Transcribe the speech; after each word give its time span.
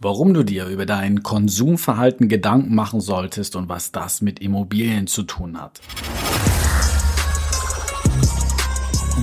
warum 0.00 0.32
du 0.32 0.42
dir 0.42 0.66
über 0.66 0.86
dein 0.86 1.22
Konsumverhalten 1.22 2.28
Gedanken 2.28 2.74
machen 2.74 3.00
solltest 3.00 3.54
und 3.54 3.68
was 3.68 3.92
das 3.92 4.22
mit 4.22 4.40
Immobilien 4.40 5.06
zu 5.06 5.22
tun 5.24 5.60
hat. 5.60 5.80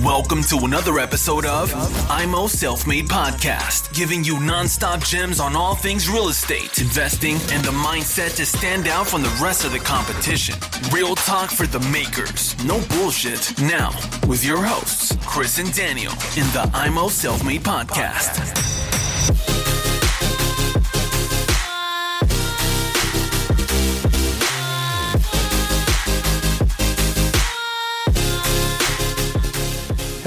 Welcome 0.04 0.44
to 0.44 0.64
another 0.64 1.00
episode 1.00 1.44
of 1.44 1.74
IMO 2.08 2.46
Self 2.46 2.86
Made 2.86 3.08
Podcast, 3.08 3.92
giving 3.92 4.22
you 4.22 4.36
nonstop 4.36 5.04
gems 5.04 5.40
on 5.40 5.56
all 5.56 5.74
things 5.74 6.08
real 6.08 6.28
estate, 6.28 6.80
investing, 6.80 7.34
and 7.50 7.64
the 7.64 7.72
mindset 7.72 8.36
to 8.36 8.46
stand 8.46 8.86
out 8.86 9.08
from 9.08 9.22
the 9.22 9.38
rest 9.42 9.64
of 9.64 9.72
the 9.72 9.80
competition. 9.80 10.54
Real 10.92 11.16
talk 11.16 11.50
for 11.50 11.66
the 11.66 11.80
makers, 11.90 12.54
no 12.64 12.80
bullshit. 12.94 13.52
Now, 13.60 13.90
with 14.28 14.44
your 14.44 14.62
hosts, 14.62 15.16
Chris 15.26 15.58
and 15.58 15.74
Daniel, 15.74 16.12
in 16.36 16.46
the 16.52 16.70
IMO 16.72 17.08
Self 17.08 17.44
Made 17.44 17.64
Podcast. 17.64 18.78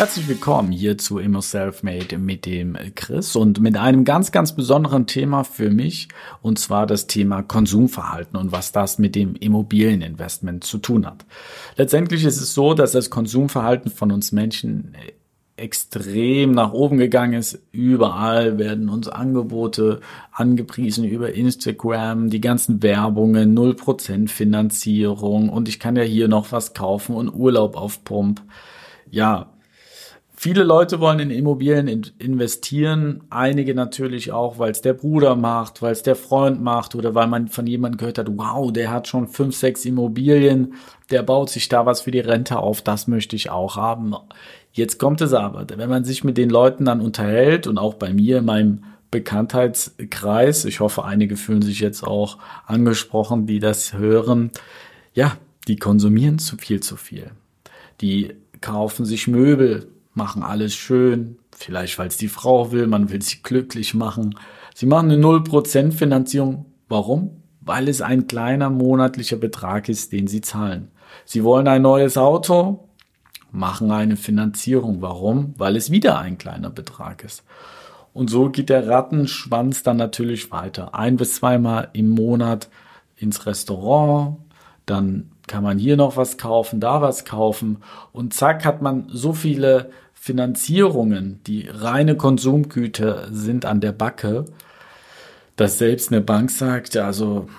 Herzlich 0.02 0.28
willkommen 0.28 0.72
hier 0.72 0.98
zu 0.98 1.20
Immo 1.20 1.42
Selfmade 1.42 2.18
mit 2.18 2.48
dem 2.48 2.76
Chris 2.96 3.36
und 3.36 3.60
mit 3.60 3.78
einem 3.78 4.04
ganz, 4.04 4.32
ganz 4.32 4.56
besonderen 4.56 5.06
Thema 5.06 5.44
für 5.44 5.70
mich 5.70 6.08
und 6.42 6.58
zwar 6.58 6.88
das 6.88 7.06
Thema 7.06 7.44
Konsumverhalten 7.44 8.36
und 8.36 8.52
was 8.52 8.72
das 8.72 8.98
mit 8.98 9.14
dem 9.14 9.36
Immobilieninvestment 9.36 10.64
zu 10.64 10.80
tun 10.80 11.06
hat. 11.06 11.24
Letztendlich 11.76 12.26
ist 12.26 12.42
es 12.42 12.56
so, 12.56 12.74
dass 12.74 12.94
das 12.94 13.12
Konsumverhalten 13.12 13.92
von 13.92 14.12
uns 14.12 14.32
Menschen 14.32 14.96
extrem 15.56 16.54
nach 16.54 16.74
oben 16.74 16.98
gegangen 16.98 17.34
ist. 17.34 17.62
Überall 17.72 18.58
werden 18.58 18.90
uns 18.90 19.08
Angebote 19.08 20.00
angepriesen 20.32 21.04
über 21.04 21.34
Instagram, 21.34 22.32
die 22.32 22.42
ganzen 22.42 22.82
Werbungen, 22.82 23.56
0% 23.56 24.30
Finanzierung 24.30 25.50
und 25.50 25.70
ich 25.70 25.80
kann 25.80 25.96
ja 25.96 26.02
hier 26.02 26.28
noch 26.28 26.52
was 26.52 26.74
kaufen 26.74 27.14
und 27.16 27.30
Urlaub 27.30 27.78
auf 27.78 28.04
Pump. 28.04 28.42
Ja, 29.12 29.51
Viele 30.44 30.64
Leute 30.64 31.00
wollen 31.00 31.20
in 31.20 31.30
Immobilien 31.30 31.88
investieren, 32.18 33.22
einige 33.30 33.76
natürlich 33.76 34.32
auch, 34.32 34.58
weil 34.58 34.72
es 34.72 34.82
der 34.82 34.94
Bruder 34.94 35.36
macht, 35.36 35.84
weil 35.84 35.92
es 35.92 36.02
der 36.02 36.16
Freund 36.16 36.64
macht 36.64 36.96
oder 36.96 37.14
weil 37.14 37.28
man 37.28 37.48
von 37.48 37.68
jemandem 37.68 38.00
gehört 38.00 38.18
hat, 38.18 38.28
wow, 38.28 38.74
der 38.74 38.90
hat 38.90 39.08
schon 39.08 39.28
fünf, 39.28 39.56
sechs 39.56 39.86
Immobilien, 39.86 40.74
der 41.12 41.22
baut 41.22 41.52
sich 41.52 41.70
da 41.70 41.86
was 41.86 42.02
für 42.02 42.10
die 42.10 42.22
Rente 42.22 42.58
auf, 42.58 42.82
das 42.82 43.06
möchte 43.06 43.36
ich 43.36 43.52
auch 43.52 43.76
haben. 43.76 44.16
Jetzt 44.72 44.98
kommt 44.98 45.22
es 45.22 45.32
aber, 45.32 45.68
wenn 45.78 45.90
man 45.92 46.06
sich 46.06 46.24
mit 46.24 46.38
den 46.38 46.50
Leuten 46.50 46.86
dann 46.86 47.02
unterhält 47.02 47.68
und 47.68 47.78
auch 47.78 47.94
bei 47.94 48.12
mir 48.12 48.40
in 48.40 48.46
meinem 48.46 48.84
Bekanntheitskreis, 49.12 50.66
ich 50.66 50.80
hoffe, 50.80 51.06
einige 51.06 51.38
fühlen 51.38 51.62
sich 51.62 51.80
jetzt 51.82 52.04
auch 52.04 52.40
angesprochen, 52.66 53.46
die 53.46 53.60
das 53.60 53.94
hören, 53.94 54.50
ja, 55.14 55.38
die 55.68 55.76
konsumieren 55.76 56.40
zu 56.40 56.58
viel 56.58 56.80
zu 56.80 56.96
viel. 56.96 57.30
Die 58.02 58.34
kaufen 58.60 59.06
sich 59.06 59.28
Möbel, 59.28 59.91
machen 60.14 60.44
alles 60.44 60.74
schön, 60.76 61.38
vielleicht 61.56 61.98
weil 62.00 62.08
es 62.08 62.18
die 62.18 62.28
Frau 62.28 62.72
will, 62.72 62.88
man 62.88 63.10
will 63.10 63.22
sie 63.22 63.42
glücklich 63.44 63.94
machen. 63.94 64.36
Sie 64.76 64.86
machen 64.86 65.12
eine 65.12 65.22
0% 65.22 65.92
Finanzierung. 65.92 66.66
Warum? 66.88 67.42
Weil 67.62 67.88
es 67.88 68.02
ein 68.02 68.28
kleiner 68.28 68.70
monatlicher 68.70 69.38
Betrag 69.38 69.90
ist, 69.90 70.12
den 70.12 70.28
sie 70.28 70.42
zahlen. 70.42 70.92
Sie 71.26 71.44
wollen 71.44 71.68
ein 71.68 71.82
neues 71.82 72.18
Auto, 72.18 72.88
machen 73.52 73.92
eine 73.92 74.18
Finanzierung. 74.18 75.02
Warum? 75.02 75.54
Weil 75.58 75.76
es 75.76 75.92
wieder 75.92 76.20
ein 76.20 76.38
kleiner 76.38 76.70
Betrag 76.70 77.24
ist. 77.24 77.44
Und 78.14 78.30
so 78.30 78.50
geht 78.50 78.70
der 78.70 78.88
Rattenschwanz 78.88 79.84
dann 79.84 79.98
natürlich 79.98 80.52
weiter. 80.52 80.96
Ein 80.96 81.18
bis 81.18 81.36
zweimal 81.36 81.90
im 81.94 82.10
Monat 82.10 82.70
ins 83.16 83.46
Restaurant, 83.46 84.38
dann 84.86 85.32
kann 85.52 85.64
man 85.64 85.78
hier 85.78 85.98
noch 85.98 86.16
was 86.16 86.38
kaufen, 86.38 86.80
da 86.80 87.02
was 87.02 87.26
kaufen 87.26 87.78
und 88.14 88.34
zack 88.34 88.64
hat 88.64 88.82
man 88.82 89.08
so 89.10 89.34
viele 89.34 89.90
Finanzierungen, 90.14 91.42
die 91.46 91.68
reine 91.68 92.16
Konsumgüter 92.16 93.28
sind 93.32 93.66
an 93.66 93.82
der 93.82 93.92
Backe, 93.92 94.46
dass 95.58 95.78
selbst 95.78 96.10
eine 96.10 96.22
Bank 96.22 96.52
sagt, 96.52 96.96
also 96.96 97.50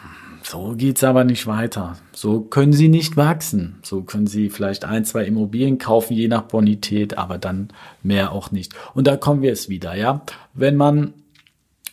so 0.42 0.74
geht's 0.74 1.04
aber 1.04 1.24
nicht 1.24 1.46
weiter. 1.46 1.98
So 2.14 2.40
können 2.40 2.72
sie 2.72 2.88
nicht 2.88 3.16
wachsen. 3.16 3.78
So 3.82 4.02
können 4.02 4.26
sie 4.26 4.48
vielleicht 4.48 4.86
ein, 4.86 5.04
zwei 5.04 5.24
Immobilien 5.24 5.76
kaufen, 5.78 6.14
je 6.14 6.28
nach 6.28 6.42
Bonität, 6.42 7.18
aber 7.18 7.36
dann 7.36 7.68
mehr 8.02 8.32
auch 8.32 8.50
nicht. 8.52 8.74
Und 8.94 9.06
da 9.06 9.16
kommen 9.16 9.42
wir 9.42 9.52
es 9.52 9.68
wieder, 9.68 9.94
ja. 9.94 10.22
Wenn 10.54 10.76
man 10.76 11.12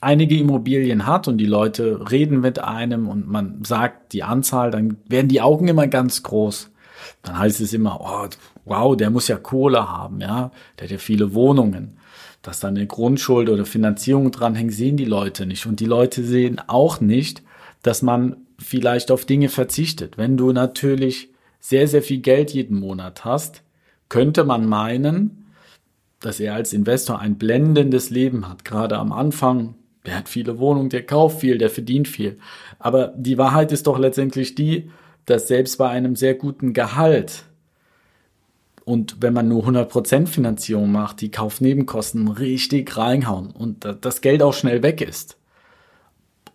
einige 0.01 0.37
Immobilien 0.37 1.05
hat 1.05 1.27
und 1.27 1.37
die 1.37 1.45
Leute 1.45 2.09
reden 2.11 2.39
mit 2.39 2.59
einem 2.59 3.07
und 3.07 3.27
man 3.27 3.63
sagt 3.63 4.13
die 4.13 4.23
Anzahl, 4.23 4.71
dann 4.71 4.97
werden 5.07 5.27
die 5.27 5.41
Augen 5.41 5.67
immer 5.67 5.87
ganz 5.87 6.23
groß. 6.23 6.71
Dann 7.23 7.37
heißt 7.37 7.61
es 7.61 7.73
immer, 7.73 7.99
oh, 8.01 8.27
wow, 8.65 8.95
der 8.95 9.09
muss 9.09 9.27
ja 9.27 9.37
Kohle 9.37 9.89
haben, 9.89 10.21
ja, 10.21 10.51
der 10.77 10.85
hat 10.85 10.91
ja 10.91 10.97
viele 10.97 11.33
Wohnungen. 11.33 11.97
Dass 12.41 12.61
da 12.61 12.69
eine 12.69 12.87
Grundschuld 12.87 13.49
oder 13.49 13.65
Finanzierung 13.65 14.31
dranhängt, 14.31 14.73
sehen 14.73 14.95
die 14.95 15.05
Leute 15.05 15.45
nicht. 15.45 15.65
Und 15.65 15.81
die 15.81 15.85
Leute 15.85 16.23
sehen 16.23 16.61
auch 16.67 17.01
nicht, 17.01 17.43
dass 17.83 18.01
man 18.01 18.37
vielleicht 18.57 19.11
auf 19.11 19.25
Dinge 19.25 19.49
verzichtet. 19.49 20.17
Wenn 20.17 20.37
du 20.37 20.53
natürlich 20.53 21.29
sehr, 21.59 21.87
sehr 21.87 22.01
viel 22.01 22.19
Geld 22.19 22.51
jeden 22.51 22.79
Monat 22.79 23.25
hast, 23.25 23.63
könnte 24.07 24.45
man 24.45 24.66
meinen, 24.66 25.51
dass 26.21 26.39
er 26.39 26.53
als 26.53 26.71
Investor 26.71 27.19
ein 27.19 27.37
blendendes 27.37 28.09
Leben 28.09 28.47
hat. 28.47 28.63
Gerade 28.63 28.97
am 28.97 29.11
Anfang 29.11 29.75
der 30.05 30.17
hat 30.17 30.29
viele 30.29 30.59
Wohnungen, 30.59 30.89
der 30.89 31.05
kauft 31.05 31.41
viel, 31.41 31.57
der 31.57 31.69
verdient 31.69 32.07
viel. 32.07 32.37
Aber 32.79 33.13
die 33.15 33.37
Wahrheit 33.37 33.71
ist 33.71 33.87
doch 33.87 33.99
letztendlich 33.99 34.55
die, 34.55 34.91
dass 35.25 35.47
selbst 35.47 35.77
bei 35.77 35.89
einem 35.89 36.15
sehr 36.15 36.35
guten 36.35 36.73
Gehalt 36.73 37.43
und 38.89 39.17
wenn 39.19 39.35
man 39.35 39.47
nur 39.47 39.67
100% 39.67 40.25
Finanzierung 40.25 40.91
macht, 40.91 41.21
die 41.21 41.29
Kaufnebenkosten 41.29 42.27
richtig 42.27 42.97
reinhauen 42.97 43.51
und 43.51 43.87
das 44.01 44.21
Geld 44.21 44.41
auch 44.41 44.55
schnell 44.55 44.81
weg 44.81 44.99
ist. 45.01 45.37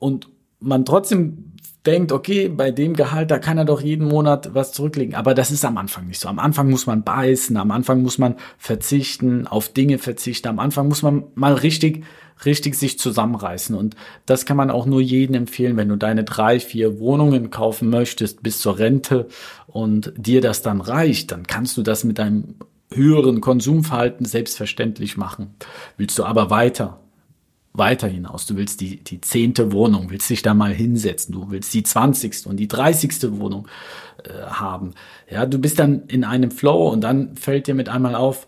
Und 0.01 0.29
man 0.59 0.85
trotzdem 0.85 1.53
denkt, 1.87 2.11
okay, 2.11 2.49
bei 2.49 2.73
dem 2.73 2.95
Gehalt, 2.95 3.31
da 3.31 3.39
kann 3.39 3.57
er 3.57 3.65
doch 3.65 3.81
jeden 3.81 4.09
Monat 4.09 4.53
was 4.53 4.73
zurücklegen. 4.73 5.15
Aber 5.15 5.35
das 5.35 5.53
ist 5.53 5.65
am 5.65 5.79
Anfang 5.79 6.09
nicht 6.09 6.19
so. 6.19 6.29
Am 6.29 6.41
Anfang 6.41 6.69
muss 6.71 6.87
man 6.87 7.05
beißen, 7.05 7.57
am 7.57 7.71
Anfang 7.71 8.03
muss 8.03 8.19
man 8.19 8.35
verzichten, 8.59 9.47
auf 9.47 9.69
Dinge 9.69 9.99
verzichten, 9.99 10.49
am 10.49 10.59
Anfang 10.59 10.89
muss 10.89 11.03
man 11.03 11.23
mal 11.37 11.55
richtig, 11.55 12.05
richtig 12.45 12.75
sich 12.75 12.99
zusammenreißen. 12.99 13.77
Und 13.77 13.97
das 14.27 14.47
kann 14.47 14.57
man 14.57 14.71
auch 14.71 14.87
nur 14.87 15.01
jedem 15.01 15.35
empfehlen, 15.35 15.77
wenn 15.77 15.89
du 15.89 15.97
deine 15.97 16.25
drei, 16.25 16.61
vier 16.61 16.99
Wohnungen 16.99 17.51
kaufen 17.51 17.91
möchtest 17.91 18.43
bis 18.43 18.59
zur 18.61 18.79
Rente 18.79 19.29
und 19.67 20.13
dir 20.17 20.41
das 20.41 20.63
dann 20.63 20.81
reicht, 20.81 21.33
dann 21.33 21.47
kannst 21.47 21.77
du 21.77 21.83
das 21.83 22.05
mit 22.05 22.19
deinem 22.19 22.57
höheren 22.93 23.41
Konsumverhalten 23.41 24.27
selbstverständlich 24.27 25.17
machen. 25.17 25.55
Willst 25.97 26.19
du 26.19 26.25
aber 26.25 26.51
weiter 26.51 27.01
weiter 27.75 28.07
hinaus. 28.07 28.47
Du 28.47 28.57
willst 28.57 28.81
die, 28.81 29.03
die 29.03 29.21
zehnte 29.21 29.73
Wohnung, 29.73 30.09
willst 30.11 30.31
dich 30.31 30.43
da 30.43 30.55
mal 30.55 30.73
hinsetzen. 30.73 31.35
Du 31.35 31.51
willst 31.51 31.75
die 31.75 31.83
zwanzigste 31.83 32.49
und 32.49 32.57
die 32.57 32.69
dreißigste 32.69 33.39
Wohnung 33.41 33.67
äh, 34.23 34.47
haben. 34.47 34.95
Ja, 35.29 35.45
du 35.45 35.59
bist 35.59 35.81
dann 35.81 36.05
in 36.07 36.25
einem 36.25 36.53
Flow 36.53 36.89
und 36.89 37.03
dann 37.03 37.37
fällt 37.37 37.67
dir 37.67 37.75
mit 37.75 37.89
einmal 37.89 38.15
auf, 38.15 38.47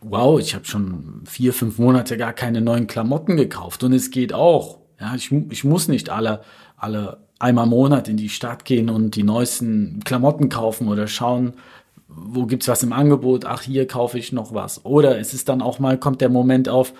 wow, 0.00 0.40
ich 0.40 0.54
habe 0.54 0.64
schon 0.64 1.22
vier, 1.24 1.52
fünf 1.52 1.78
Monate 1.78 2.16
gar 2.16 2.32
keine 2.32 2.60
neuen 2.60 2.86
Klamotten 2.86 3.36
gekauft 3.36 3.84
und 3.84 3.92
es 3.92 4.10
geht 4.10 4.32
auch. 4.32 4.78
Ja, 5.00 5.14
ich, 5.14 5.32
ich 5.50 5.64
muss 5.64 5.88
nicht 5.88 6.10
alle, 6.10 6.42
alle 6.76 7.18
einmal 7.38 7.64
im 7.64 7.70
Monat 7.70 8.08
in 8.08 8.16
die 8.16 8.28
Stadt 8.28 8.64
gehen 8.64 8.90
und 8.90 9.16
die 9.16 9.22
neuesten 9.22 10.00
Klamotten 10.04 10.48
kaufen 10.48 10.88
oder 10.88 11.06
schauen, 11.06 11.54
wo 12.08 12.46
gibt's 12.46 12.68
was 12.68 12.82
im 12.82 12.92
Angebot? 12.92 13.44
Ach, 13.46 13.62
hier 13.62 13.86
kaufe 13.86 14.18
ich 14.18 14.32
noch 14.32 14.52
was. 14.52 14.84
Oder 14.84 15.18
es 15.18 15.32
ist 15.32 15.48
dann 15.48 15.62
auch 15.62 15.78
mal, 15.78 15.96
kommt 15.98 16.20
der 16.20 16.28
Moment 16.28 16.68
auf, 16.68 16.92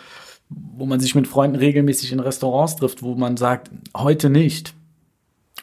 wo 0.48 0.86
man 0.86 1.00
sich 1.00 1.14
mit 1.14 1.26
Freunden 1.26 1.56
regelmäßig 1.56 2.12
in 2.12 2.20
Restaurants 2.20 2.76
trifft, 2.76 3.02
wo 3.02 3.14
man 3.14 3.36
sagt, 3.36 3.70
heute 3.96 4.30
nicht, 4.30 4.74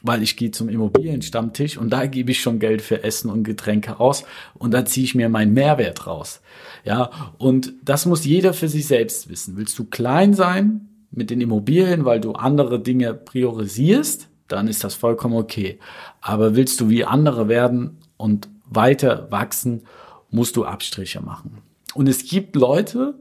weil 0.08 0.24
ich 0.24 0.38
gehe 0.38 0.52
zum 0.52 0.70
Immobilienstammtisch 0.70 1.78
und 1.78 1.92
da 1.92 2.06
gebe 2.08 2.32
ich 2.32 2.42
schon 2.42 2.60
Geld 2.60 2.82
für 2.82 3.04
Essen 3.04 3.30
und 3.30 3.44
Getränke 3.44 4.00
aus 4.00 4.24
und 4.56 4.74
da 4.74 4.86
ziehe 4.86 5.04
ich 5.04 5.16
mir 5.16 5.30
meinen 5.30 5.54
Mehrwert 5.54 6.08
raus. 6.08 6.42
Ja, 6.84 7.12
und 7.38 7.74
das 7.84 8.06
muss 8.06 8.26
jeder 8.26 8.54
für 8.54 8.70
sich 8.70 8.88
selbst 8.88 9.30
wissen. 9.30 9.58
Willst 9.58 9.78
du 9.78 9.86
klein 9.86 10.34
sein 10.34 10.88
mit 11.12 11.30
den 11.30 11.42
Immobilien, 11.42 12.06
weil 12.06 12.20
du 12.20 12.32
andere 12.32 12.80
Dinge 12.80 13.14
priorisierst, 13.14 14.30
dann 14.48 14.68
ist 14.68 14.84
das 14.84 14.96
vollkommen 14.96 15.36
okay. 15.36 15.80
Aber 16.22 16.56
willst 16.56 16.80
du 16.80 16.90
wie 16.90 17.04
andere 17.04 17.50
werden 17.50 17.98
und 18.16 18.48
weiter 18.66 19.28
wachsen, 19.32 19.84
musst 20.30 20.56
du 20.56 20.66
Abstriche 20.66 21.22
machen. 21.22 21.62
Und 21.94 22.08
es 22.08 22.26
gibt 22.26 22.56
Leute, 22.56 23.16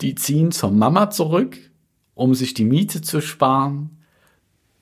die 0.00 0.14
ziehen 0.14 0.52
zur 0.52 0.70
Mama 0.70 1.10
zurück, 1.10 1.58
um 2.14 2.34
sich 2.34 2.54
die 2.54 2.64
Miete 2.64 3.02
zu 3.02 3.20
sparen, 3.20 3.97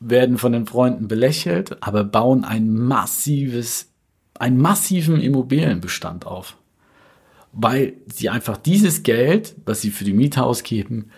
werden 0.01 0.39
von 0.39 0.53
den 0.53 0.67
Freunden 0.67 1.09
belächelt, 1.09 1.83
aber 1.83 2.05
bauen 2.05 2.45
ein 2.45 2.73
massives, 2.73 3.91
einen 4.39 4.59
massiven 4.59 5.21
Immobilienbestand 5.21 6.27
auf. 6.27 6.57
Weil 7.53 7.95
sie 8.13 8.29
einfach 8.29 8.59
dieses 8.59 9.03
Geld, 9.03 9.57
was 9.65 9.81
sie 9.81 9.91
für 9.91 10.05
die 10.05 10.13
Miete 10.13 10.43
ausgeben, 10.43 11.11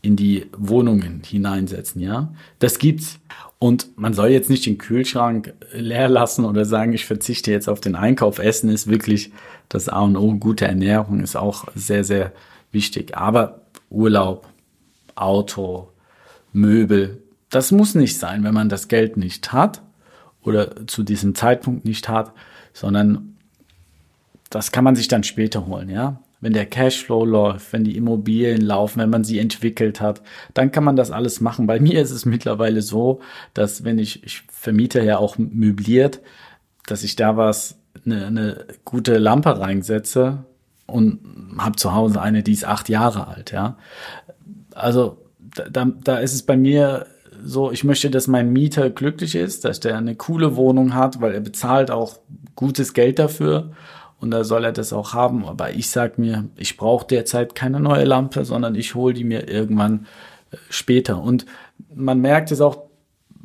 in 0.00 0.16
die 0.16 0.46
Wohnungen 0.56 1.22
hineinsetzen, 1.24 2.00
ja. 2.00 2.34
Das 2.58 2.78
gibt's. 2.78 3.20
Und 3.60 3.96
man 3.96 4.14
soll 4.14 4.30
jetzt 4.30 4.50
nicht 4.50 4.66
den 4.66 4.78
Kühlschrank 4.78 5.54
leer 5.72 6.08
lassen 6.08 6.44
oder 6.44 6.64
sagen, 6.64 6.92
ich 6.92 7.06
verzichte 7.06 7.52
jetzt 7.52 7.68
auf 7.68 7.80
den 7.80 7.94
Einkauf. 7.94 8.40
Essen 8.40 8.68
ist 8.68 8.88
wirklich 8.88 9.30
das 9.68 9.88
A 9.88 10.00
und 10.00 10.16
O. 10.16 10.34
Gute 10.34 10.66
Ernährung 10.66 11.20
ist 11.20 11.36
auch 11.36 11.66
sehr, 11.76 12.02
sehr 12.02 12.32
wichtig. 12.72 13.16
Aber 13.16 13.60
Urlaub, 13.88 14.48
Auto, 15.14 15.90
Möbel, 16.52 17.21
das 17.52 17.70
muss 17.70 17.94
nicht 17.94 18.18
sein, 18.18 18.42
wenn 18.42 18.54
man 18.54 18.68
das 18.68 18.88
Geld 18.88 19.16
nicht 19.16 19.52
hat 19.52 19.82
oder 20.42 20.88
zu 20.88 21.04
diesem 21.04 21.36
Zeitpunkt 21.36 21.84
nicht 21.84 22.08
hat, 22.08 22.32
sondern 22.72 23.36
das 24.50 24.72
kann 24.72 24.84
man 24.84 24.96
sich 24.96 25.06
dann 25.06 25.22
später 25.22 25.66
holen, 25.66 25.88
ja 25.88 26.18
wenn 26.42 26.52
der 26.52 26.66
Cashflow 26.66 27.24
läuft, 27.24 27.72
wenn 27.72 27.84
die 27.84 27.96
Immobilien 27.96 28.60
laufen, 28.60 29.00
wenn 29.00 29.10
man 29.10 29.24
sie 29.24 29.38
entwickelt 29.38 30.00
hat, 30.00 30.20
dann 30.54 30.72
kann 30.72 30.82
man 30.82 30.96
das 30.96 31.12
alles 31.12 31.40
machen. 31.40 31.68
Bei 31.68 31.78
mir 31.78 32.02
ist 32.02 32.10
es 32.10 32.26
mittlerweile 32.26 32.82
so, 32.82 33.20
dass 33.54 33.84
wenn 33.84 33.98
ich, 33.98 34.24
ich 34.24 34.42
vermiete 34.50 35.02
ja 35.02 35.18
auch 35.18 35.38
möbliert, 35.38 36.20
dass 36.86 37.04
ich 37.04 37.14
da 37.14 37.36
was, 37.36 37.78
eine, 38.04 38.26
eine 38.26 38.66
gute 38.84 39.18
Lampe 39.18 39.60
reinsetze 39.60 40.44
und 40.86 41.20
habe 41.58 41.76
zu 41.76 41.94
Hause 41.94 42.20
eine, 42.20 42.42
die 42.42 42.52
ist 42.52 42.64
acht 42.64 42.88
Jahre 42.88 43.28
alt, 43.28 43.52
ja. 43.52 43.78
Also 44.74 45.18
da, 45.70 45.84
da 45.84 46.16
ist 46.16 46.34
es 46.34 46.42
bei 46.42 46.56
mir 46.56 47.06
so, 47.44 47.70
ich 47.72 47.84
möchte, 47.84 48.10
dass 48.10 48.26
mein 48.26 48.52
Mieter 48.52 48.90
glücklich 48.90 49.34
ist, 49.34 49.64
dass 49.64 49.80
der 49.80 49.96
eine 49.96 50.14
coole 50.14 50.56
Wohnung 50.56 50.94
hat, 50.94 51.20
weil 51.20 51.32
er 51.32 51.40
bezahlt 51.40 51.90
auch 51.90 52.18
gutes 52.54 52.94
Geld 52.94 53.18
dafür 53.18 53.72
und 54.20 54.30
da 54.30 54.44
soll 54.44 54.64
er 54.64 54.72
das 54.72 54.92
auch 54.92 55.14
haben. 55.14 55.44
Aber 55.44 55.72
ich 55.72 55.90
sag 55.90 56.18
mir, 56.18 56.48
ich 56.56 56.76
brauche 56.76 57.06
derzeit 57.06 57.54
keine 57.54 57.80
neue 57.80 58.04
Lampe, 58.04 58.44
sondern 58.44 58.74
ich 58.76 58.94
hole 58.94 59.14
die 59.14 59.24
mir 59.24 59.48
irgendwann 59.48 60.06
äh, 60.52 60.56
später. 60.70 61.20
Und 61.20 61.44
man 61.92 62.20
merkt 62.20 62.52
es 62.52 62.60
auch, 62.60 62.84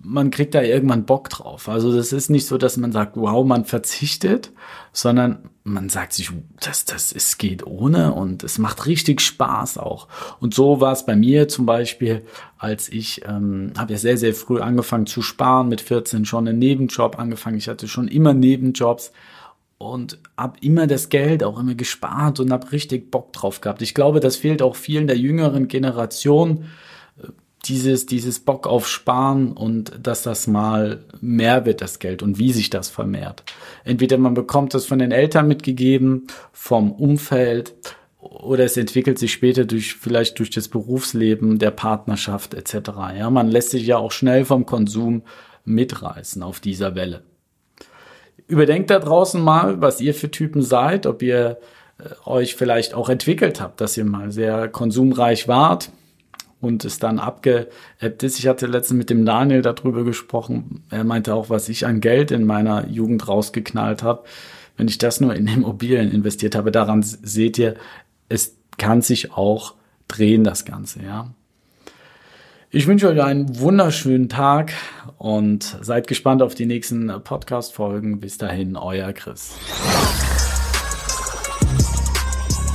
man 0.10 0.32
kriegt 0.32 0.56
da 0.56 0.62
irgendwann 0.62 1.06
Bock 1.06 1.30
drauf. 1.30 1.68
Also 1.68 1.94
das 1.94 2.14
ist 2.14 2.30
nicht 2.30 2.48
so, 2.48 2.58
dass 2.58 2.78
man 2.78 2.94
sagt, 2.94 3.18
wow, 3.18 3.46
man 3.46 3.66
verzichtet, 3.66 4.54
sondern 4.94 5.50
man 5.66 5.90
sagt 5.90 6.14
sich, 6.14 6.32
das, 6.62 6.86
das, 6.86 7.12
es 7.12 7.38
geht 7.38 7.68
ohne 7.68 8.14
und 8.14 8.42
es 8.44 8.58
macht 8.58 8.86
richtig 8.86 9.20
Spaß 9.20 9.78
auch. 9.78 10.08
Und 10.40 10.54
so 10.54 10.80
war 10.80 10.94
es 10.94 11.06
bei 11.06 11.18
mir 11.18 11.50
zum 11.50 11.66
Beispiel, 11.66 12.24
als 12.58 12.88
ich 12.88 13.24
ähm, 13.28 13.74
habe 13.78 13.94
ja 13.94 14.00
sehr, 14.00 14.18
sehr 14.18 14.34
früh 14.34 14.62
angefangen 14.62 15.08
zu 15.08 15.22
sparen, 15.22 15.68
mit 15.68 15.82
14 15.82 16.24
schon 16.24 16.48
einen 16.48 16.58
Nebenjob 16.58 17.20
angefangen. 17.20 17.58
Ich 17.58 17.68
hatte 17.68 17.90
schon 17.90 18.08
immer 18.08 18.34
Nebenjobs 18.34 19.12
und 19.78 20.20
hab 20.38 20.64
immer 20.64 20.88
das 20.88 21.10
Geld 21.10 21.44
auch 21.44 21.60
immer 21.60 21.76
gespart 21.76 22.40
und 22.40 22.54
hab 22.54 22.72
richtig 22.72 23.12
Bock 23.12 23.34
drauf 23.34 23.60
gehabt. 23.60 23.82
Ich 23.82 23.94
glaube, 23.94 24.22
das 24.22 24.38
fehlt 24.38 24.62
auch 24.62 24.78
vielen 24.78 25.08
der 25.08 25.18
jüngeren 25.18 25.68
Generation, 25.68 26.66
dieses, 27.70 28.06
dieses 28.06 28.40
Bock 28.40 28.68
auf 28.68 28.88
Sparen 28.88 29.52
und 29.54 29.94
dass 30.02 30.24
das 30.24 30.48
mal 30.48 31.04
mehr 31.22 31.66
wird, 31.66 31.82
das 31.82 32.00
Geld 32.00 32.24
und 32.24 32.40
wie 32.40 32.52
sich 32.52 32.70
das 32.70 32.90
vermehrt. 32.90 33.44
Entweder 33.84 34.18
man 34.18 34.34
bekommt 34.34 34.74
das 34.74 34.86
von 34.86 35.00
den 35.00 35.12
Eltern 35.12 35.48
mitgegeben, 35.48 36.28
vom 36.52 36.92
Umfeld 36.92 37.74
oder 38.20 38.66
es 38.66 38.78
entwickelt 38.78 39.20
sich 39.20 39.32
später 39.32 39.66
durch, 39.66 39.96
vielleicht 39.96 40.40
durch 40.40 40.50
das 40.50 40.68
Berufsleben, 40.68 41.60
der 41.60 41.72
Partnerschaft 41.72 42.54
etc. 42.54 42.90
Ja, 43.18 43.30
man 43.30 43.48
lässt 43.48 43.72
sich 43.72 43.86
ja 43.86 43.98
auch 43.98 44.12
schnell 44.12 44.46
vom 44.46 44.66
Konsum 44.66 45.24
mitreißen 45.66 46.44
auf 46.44 46.60
dieser 46.60 46.96
Welle 46.96 47.24
überdenkt 48.48 48.90
da 48.90 49.00
draußen 49.00 49.42
mal, 49.42 49.82
was 49.82 50.02
ihr 50.02 50.14
für 50.14 50.32
Typen 50.32 50.62
seid, 50.62 51.06
ob 51.06 51.22
ihr 51.22 51.58
äh, 52.00 52.28
euch 52.28 52.56
vielleicht 52.56 52.94
auch 52.94 53.10
entwickelt 53.10 53.62
habt, 53.62 53.82
dass 53.82 53.98
ihr 53.98 54.06
mal 54.06 54.32
sehr 54.32 54.68
konsumreich 54.70 55.48
wart 55.48 55.92
und 56.62 56.86
es 56.86 57.00
dann 57.00 57.20
abgeebbt 57.20 58.24
ist. 58.24 58.40
Ich 58.40 58.48
hatte 58.48 58.66
letztens 58.66 58.98
mit 58.98 59.10
dem 59.10 59.26
Daniel 59.26 59.62
darüber 59.62 60.04
gesprochen. 60.04 60.84
Er 60.90 61.04
meinte 61.04 61.34
auch, 61.34 61.50
was 61.50 61.70
ich 61.70 61.86
an 61.86 62.02
Geld 62.02 62.32
in 62.32 62.46
meiner 62.46 62.88
Jugend 62.88 63.28
rausgeknallt 63.28 64.04
habe. 64.04 64.24
Wenn 64.76 64.88
ich 64.88 64.98
das 64.98 65.22
nur 65.22 65.36
in 65.36 65.48
Immobilien 65.48 66.12
investiert 66.12 66.56
habe, 66.56 66.72
daran 66.72 67.04
seht 67.04 67.58
ihr, 67.58 67.76
es 68.30 68.58
kann 68.78 69.02
sich 69.02 69.34
auch 69.34 69.74
drehen, 70.08 70.44
das 70.44 70.66
Ganze, 70.66 71.04
ja. 71.04 71.32
Ich 72.70 72.86
wünsche 72.86 73.08
euch 73.08 73.22
einen 73.24 73.60
wunderschönen 73.60 74.28
Tag 74.28 74.74
und 75.18 75.78
seid 75.82 76.06
gespannt 76.06 76.42
auf 76.42 76.54
die 76.54 76.66
nächsten 76.66 77.08
Podcast-Folgen. 77.24 78.20
Bis 78.20 78.38
dahin, 78.38 78.76
euer 78.76 79.14
Chris. 79.14 79.56